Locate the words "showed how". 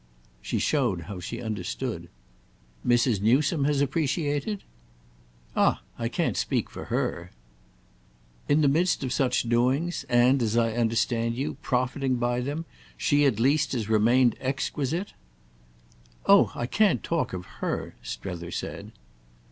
0.57-1.19